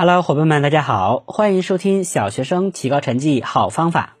[0.00, 4.14] Hello，伙伴们，大家好，欢迎收听小学生提高成绩好方法。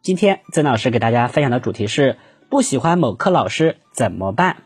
[0.00, 2.16] 今天曾老师给大家分享的主题是：
[2.48, 4.62] 不喜欢某科老师怎么办？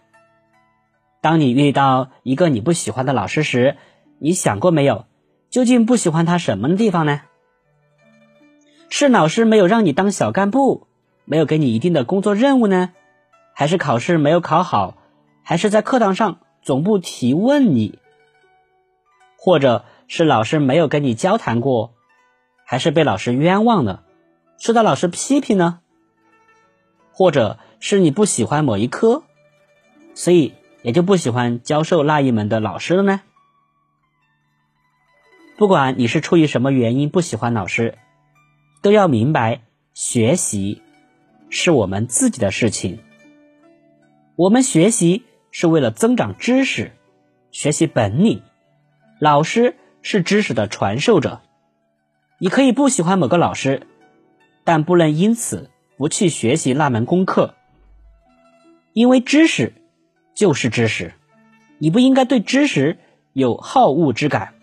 [1.21, 3.79] 当你遇到一个你不喜欢的老师时，
[4.21, 5.06] 你想过没有，
[5.51, 7.23] 究竟不喜欢他什么地方呢？
[8.91, 10.86] 是老师没有让你当小干部，
[11.25, 12.93] 没有给你一定的工作任务呢？
[13.55, 14.98] 还是考试没有考好？
[15.43, 17.98] 还是在课堂上总不提问你？
[19.36, 19.84] 或者？
[20.09, 21.94] 是老师没有跟你交谈过，
[22.64, 24.04] 还是被老师冤枉了，
[24.58, 25.80] 受到老师批评呢？
[27.12, 29.22] 或者是你不喜欢某一科，
[30.14, 33.20] 所以也就不喜欢教授那一门的老师了呢？
[35.58, 37.98] 不管你是出于什么原因不喜欢老师，
[38.80, 39.61] 都要明白，
[39.92, 40.80] 学习
[41.50, 43.00] 是我们自己的事情。
[44.36, 46.92] 我们学习是为了增长知识，
[47.50, 48.42] 学习本领，
[49.20, 49.77] 老师。
[50.00, 51.41] 是知识的传授者，
[52.38, 53.86] 你可以不喜欢某个老师，
[54.64, 57.55] 但不能因此不去学习那门功课。
[58.92, 59.74] 因为知识
[60.34, 61.12] 就是知识，
[61.78, 62.96] 你不应该对知识
[63.32, 64.55] 有好恶之感。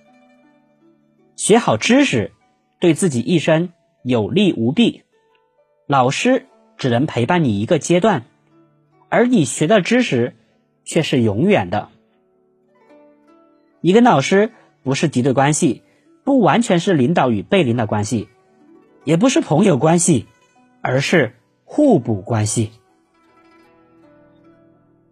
[1.36, 2.31] 学好知识，
[2.80, 5.03] 对自己一生有利无弊。
[5.86, 6.45] 老师
[6.77, 8.23] 只能陪伴你一个阶段，
[9.09, 10.33] 而你学的知识
[10.86, 11.89] 却是永远的。
[13.81, 14.52] 你跟老师。
[14.86, 15.81] 不是敌对关系，
[16.23, 18.30] 不完全是领导与被领导关系，
[19.03, 20.27] 也不是朋友关系，
[20.80, 22.72] 而是互补关系。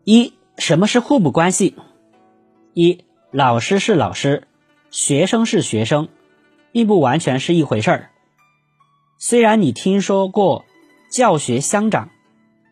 [0.03, 1.75] 一，什么是互补关系？
[2.75, 4.47] 一，老师是老师，
[4.91, 6.07] 学生是学生，
[6.71, 8.11] 并不完全是一回事儿。
[9.17, 10.65] 虽然你听说过
[11.09, 12.11] 教学相长，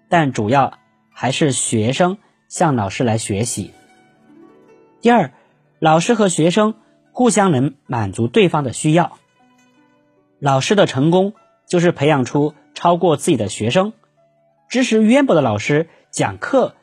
[0.07, 0.77] 但主要
[1.09, 3.71] 还是学生向老师来学习。
[5.01, 5.33] 第二，
[5.79, 6.75] 老师和学生。
[7.21, 9.19] 互相能满足对方的需要。
[10.39, 11.35] 老师的成功
[11.67, 13.93] 就是培养出超过自己的学生。
[14.67, 16.73] 知识渊博的老师讲课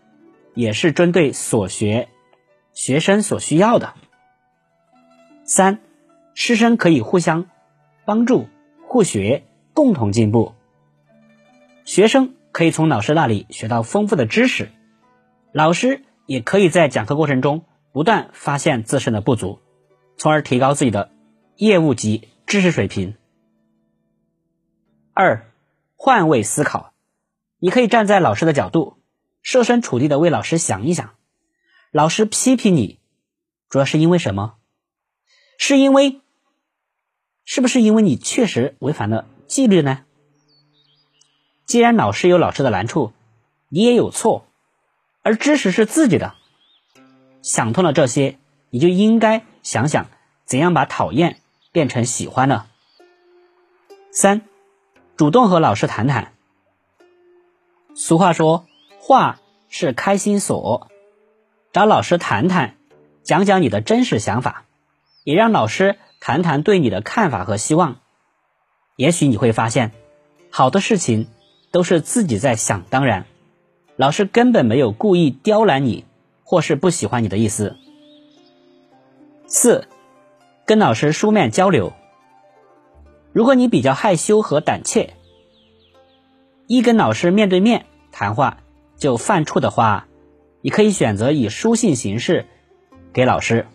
[0.55, 2.09] 也是针对所学
[2.73, 3.95] 学生所需要的。
[5.43, 5.81] 三，
[6.35, 7.47] 师生可以互相
[8.05, 8.47] 帮助、
[8.87, 9.43] 互学、
[9.75, 10.55] 共同进步。
[11.85, 14.69] 学生可以从老师那里学到丰富的知识，
[15.51, 19.59] 老师也可以在讲课过程中不断发现自身的不足。
[20.19, 21.13] 从而提高自己的
[21.57, 23.15] 业务及知识水平。
[25.15, 25.49] 二，
[25.95, 26.93] 换位思考，
[27.59, 28.99] 你可以站在老师的角度，
[29.43, 31.15] 设身处地的为老师想一想。
[31.93, 32.99] 老师批评你，
[33.69, 34.57] 主要是因为什么？
[35.57, 36.21] 是因为，
[37.45, 40.05] 是不是因为你确实违反了纪律呢？
[41.65, 43.13] 既然老师有老师的难处，
[43.69, 44.47] 你也有错，
[45.23, 46.35] 而知识是自己的，
[47.41, 48.39] 想通了这些，
[48.71, 49.45] 你就应该。
[49.63, 50.07] 想想
[50.45, 51.41] 怎样把讨厌
[51.73, 52.67] 变成喜欢呢？
[54.11, 54.43] 三，
[55.17, 56.33] 主动和老师谈谈。
[57.95, 58.67] 俗话说，
[58.99, 60.89] 话是开心锁，
[61.73, 62.77] 找老师谈谈，
[63.23, 64.65] 讲讲你的真实想法，
[65.25, 68.01] 也让老师谈谈对你的看法和希望。
[68.97, 69.93] 也许你会发现，
[70.51, 71.29] 好的事情
[71.71, 73.27] 都是自己在想当然，
[73.97, 76.05] 老师根本没有故意刁难你
[76.43, 77.77] 或是不喜欢你的意思。
[79.51, 79.89] 四，
[80.67, 81.95] 跟老师书面交流。
[83.33, 85.15] 如果你比较害羞和胆怯，
[86.67, 88.59] 一跟老师面对面谈话
[88.99, 90.07] 就犯怵的话，
[90.61, 92.45] 你可以选择以书信形式
[93.15, 93.67] 给老师，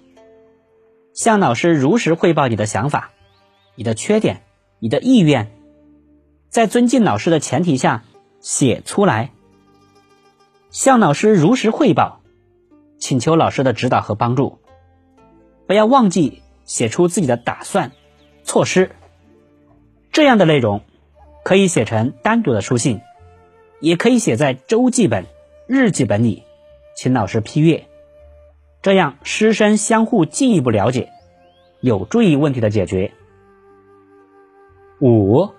[1.11, 3.09] 向老师如实汇报你的想法、
[3.73, 4.43] 你的缺点、
[4.77, 5.51] 你的意愿，
[6.49, 8.03] 在尊敬老师的前提下
[8.41, 9.31] 写出来，
[10.69, 12.21] 向老师如实汇报，
[12.99, 14.59] 请求老师的指导和帮助。
[15.73, 17.93] 不要忘记写出自己的打算、
[18.43, 18.91] 措施。
[20.11, 20.83] 这样的内容
[21.43, 23.01] 可以写成单独的书信，
[23.79, 25.25] 也可以写在周记本、
[25.65, 26.43] 日记本里，
[26.95, 27.87] 请老师批阅。
[28.83, 31.09] 这样师生相互进一步了解，
[31.81, 33.11] 有助于问题的解决。
[35.01, 35.49] 五，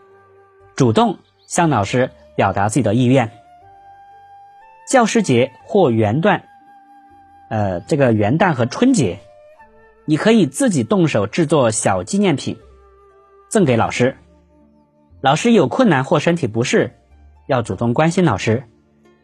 [0.77, 1.19] 主动
[1.49, 3.33] 向老师表达自己的意愿。
[4.89, 6.43] 教师节或元旦，
[7.51, 9.19] 呃，这个元旦和春节。
[10.07, 12.59] 你可以自己动手制作小纪念品，
[13.49, 14.17] 赠给老师。
[15.21, 16.93] 老师有困难或身体不适，
[17.47, 18.65] 要主动关心老师，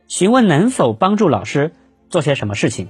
[0.08, 1.72] 询问能否帮助老师
[2.08, 2.88] 做些什么事情。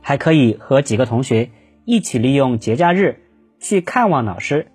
[0.00, 1.50] 还可以和几个同学
[1.84, 3.22] 一起利用节假日
[3.60, 4.66] 去看望老师，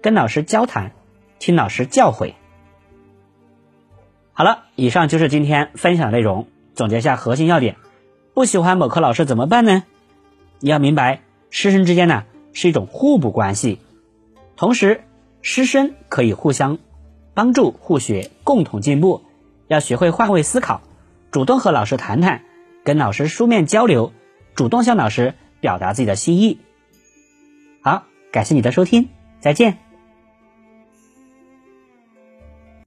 [0.00, 0.92] 跟老师交谈，
[1.40, 2.34] 听老师教诲。
[4.32, 6.46] 好了，以上就是今天分享内容。
[6.74, 7.76] 总结下核心要点：
[8.34, 9.84] 不喜欢某科老师怎么办呢？
[10.64, 11.20] 你要明白，
[11.50, 12.24] 师生之间呢，
[12.54, 13.80] 是一种互补关系。
[14.56, 15.02] 同时，
[15.42, 16.78] 师生可以互相
[17.34, 19.24] 帮助、互学、共同进步。
[19.68, 20.80] 要学会换位思考，
[21.30, 22.44] 主动和老师谈谈，
[22.82, 24.14] 跟老师书面交流，
[24.54, 26.60] 主动向老师表达自己的心意。
[27.82, 29.10] 好，感谢你的收听，
[29.40, 29.83] 再见。